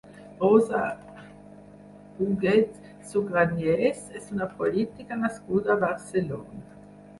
[0.43, 0.79] Rosa
[2.21, 2.73] Huguet
[3.11, 6.67] Sugranyes és una política nascuda a Barcelona.